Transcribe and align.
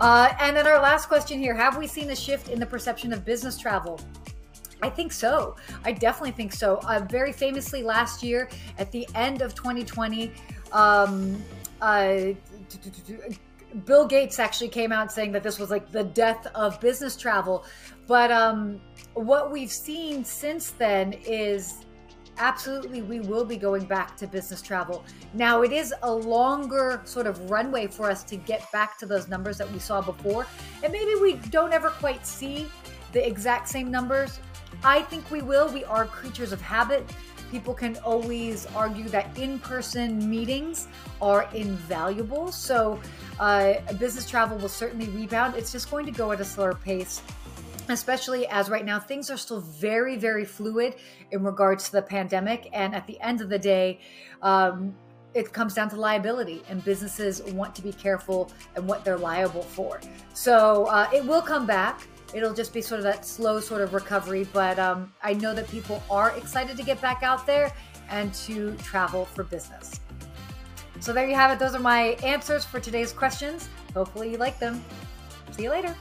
Uh, 0.00 0.32
and 0.40 0.56
then 0.56 0.66
our 0.66 0.80
last 0.80 1.06
question 1.06 1.38
here 1.38 1.54
Have 1.54 1.76
we 1.76 1.86
seen 1.86 2.10
a 2.10 2.16
shift 2.16 2.48
in 2.48 2.58
the 2.58 2.66
perception 2.66 3.12
of 3.12 3.24
business 3.24 3.58
travel? 3.58 4.00
I 4.82 4.88
think 4.88 5.12
so. 5.12 5.56
I 5.84 5.92
definitely 5.92 6.32
think 6.32 6.52
so. 6.52 6.76
Uh, 6.86 7.04
very 7.10 7.32
famously, 7.32 7.82
last 7.82 8.22
year 8.22 8.48
at 8.78 8.90
the 8.92 9.06
end 9.14 9.42
of 9.42 9.54
2020, 9.54 10.32
um, 10.72 11.42
uh, 11.82 12.16
Bill 13.84 14.06
Gates 14.06 14.38
actually 14.38 14.68
came 14.68 14.90
out 14.90 15.12
saying 15.12 15.32
that 15.32 15.42
this 15.42 15.58
was 15.58 15.70
like 15.70 15.92
the 15.92 16.04
death 16.04 16.46
of 16.54 16.80
business 16.80 17.14
travel. 17.14 17.64
But 18.06 18.32
um, 18.32 18.80
what 19.14 19.52
we've 19.52 19.70
seen 19.70 20.24
since 20.24 20.70
then 20.70 21.12
is 21.24 21.84
absolutely 22.40 23.02
we 23.02 23.20
will 23.20 23.44
be 23.44 23.56
going 23.56 23.84
back 23.84 24.16
to 24.16 24.26
business 24.26 24.60
travel. 24.62 25.04
Now, 25.34 25.62
it 25.62 25.72
is 25.72 25.94
a 26.02 26.12
longer 26.12 27.02
sort 27.04 27.26
of 27.26 27.50
runway 27.50 27.86
for 27.86 28.10
us 28.10 28.24
to 28.24 28.36
get 28.36 28.70
back 28.72 28.98
to 28.98 29.06
those 29.06 29.28
numbers 29.28 29.58
that 29.58 29.70
we 29.70 29.78
saw 29.78 30.00
before. 30.00 30.46
And 30.82 30.92
maybe 30.92 31.14
we 31.20 31.34
don't 31.50 31.72
ever 31.72 31.90
quite 31.90 32.26
see 32.26 32.66
the 33.12 33.24
exact 33.24 33.68
same 33.68 33.90
numbers. 33.90 34.40
I 34.82 35.02
think 35.02 35.30
we 35.30 35.42
will. 35.42 35.70
We 35.72 35.84
are 35.84 36.06
creatures 36.06 36.52
of 36.52 36.60
habit. 36.62 37.08
People 37.50 37.74
can 37.74 37.96
always 37.98 38.66
argue 38.74 39.08
that 39.08 39.36
in 39.36 39.58
person 39.58 40.30
meetings 40.30 40.88
are 41.20 41.48
invaluable. 41.52 42.52
So, 42.52 43.00
uh, 43.38 43.74
business 43.98 44.28
travel 44.28 44.56
will 44.56 44.68
certainly 44.68 45.08
rebound. 45.08 45.56
It's 45.56 45.72
just 45.72 45.90
going 45.90 46.06
to 46.06 46.12
go 46.12 46.30
at 46.32 46.40
a 46.40 46.44
slower 46.44 46.74
pace 46.74 47.22
especially 47.88 48.46
as 48.48 48.68
right 48.68 48.84
now 48.84 48.98
things 48.98 49.30
are 49.30 49.36
still 49.36 49.60
very 49.60 50.16
very 50.16 50.44
fluid 50.44 50.96
in 51.30 51.42
regards 51.42 51.86
to 51.86 51.92
the 51.92 52.02
pandemic 52.02 52.68
and 52.72 52.94
at 52.94 53.06
the 53.06 53.20
end 53.20 53.40
of 53.40 53.48
the 53.48 53.58
day 53.58 53.98
um, 54.42 54.94
it 55.32 55.52
comes 55.52 55.74
down 55.74 55.88
to 55.88 55.96
liability 55.96 56.62
and 56.68 56.84
businesses 56.84 57.42
want 57.52 57.74
to 57.74 57.82
be 57.82 57.92
careful 57.92 58.50
and 58.74 58.86
what 58.86 59.04
they're 59.04 59.18
liable 59.18 59.62
for 59.62 60.00
so 60.34 60.86
uh, 60.86 61.08
it 61.12 61.24
will 61.24 61.42
come 61.42 61.66
back 61.66 62.02
it'll 62.34 62.54
just 62.54 62.72
be 62.72 62.80
sort 62.80 62.98
of 62.98 63.04
that 63.04 63.24
slow 63.24 63.60
sort 63.60 63.80
of 63.80 63.94
recovery. 63.94 64.46
But 64.52 64.78
um, 64.78 65.12
I 65.22 65.34
know 65.34 65.54
that 65.54 65.68
people 65.68 66.02
are 66.10 66.30
excited 66.36 66.76
to 66.76 66.82
get 66.82 67.00
back 67.00 67.22
out 67.22 67.46
there 67.46 67.72
and 68.08 68.32
to 68.34 68.74
travel 68.76 69.24
for 69.24 69.44
business. 69.44 70.00
So 71.00 71.12
there 71.12 71.26
you 71.26 71.34
have 71.34 71.50
it. 71.50 71.58
Those 71.58 71.74
are 71.74 71.80
my 71.80 72.18
answers 72.22 72.64
for 72.64 72.80
today's 72.80 73.12
questions. 73.12 73.68
Hopefully 73.94 74.30
you 74.30 74.36
like 74.36 74.58
them. 74.58 74.84
See 75.52 75.64
you 75.64 75.70
later. 75.70 75.94